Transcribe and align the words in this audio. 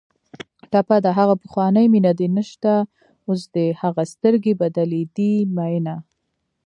ټپه 0.71 0.97
ده: 1.03 1.11
ها 1.17 1.23
پخوانۍ 1.43 1.85
مینه 1.93 2.11
دې 2.19 2.27
نشته 2.37 2.73
اوس 3.27 3.41
دې 3.55 3.65
هغه 3.81 4.03
سترګې 4.13 4.53
بدلې 4.61 5.03
دي 5.15 5.31
مینه 5.55 5.95